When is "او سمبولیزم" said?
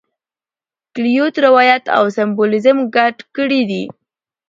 1.97-2.77